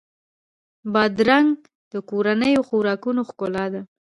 [0.93, 1.51] بادرنګ
[1.91, 3.81] د کورنیو خوراکونو ښکلا ده.